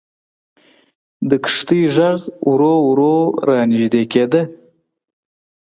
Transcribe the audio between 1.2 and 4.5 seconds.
د کښتۍ ږغ ورو ورو را نژدې کېده.